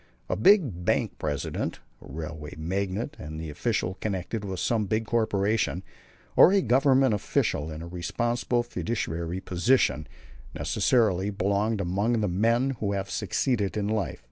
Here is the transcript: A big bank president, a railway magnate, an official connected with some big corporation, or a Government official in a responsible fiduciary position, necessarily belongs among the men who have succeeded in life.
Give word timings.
A 0.29 0.35
big 0.35 0.83
bank 0.83 1.19
president, 1.19 1.79
a 2.01 2.11
railway 2.11 2.55
magnate, 2.57 3.15
an 3.19 3.39
official 3.51 3.99
connected 4.01 4.43
with 4.43 4.59
some 4.59 4.87
big 4.87 5.05
corporation, 5.05 5.83
or 6.35 6.51
a 6.51 6.63
Government 6.63 7.13
official 7.13 7.69
in 7.69 7.83
a 7.83 7.87
responsible 7.87 8.63
fiduciary 8.63 9.41
position, 9.41 10.07
necessarily 10.55 11.29
belongs 11.29 11.81
among 11.81 12.19
the 12.21 12.27
men 12.27 12.71
who 12.79 12.93
have 12.93 13.11
succeeded 13.11 13.77
in 13.77 13.87
life. 13.87 14.17